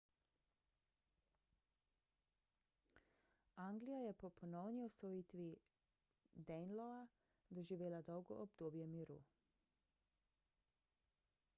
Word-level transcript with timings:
anglija 3.65 3.99
je 3.99 4.13
po 4.23 4.29
ponovni 4.41 4.81
osvojitvi 4.85 5.45
danelawa 6.49 7.07
doživela 7.59 8.01
dolgo 8.09 8.39
obdobje 8.47 8.87
miru 8.95 9.19